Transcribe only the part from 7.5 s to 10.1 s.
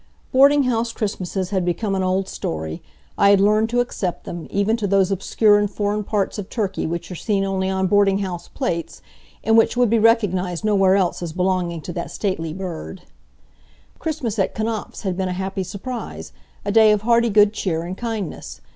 on boarding house plates, and which would be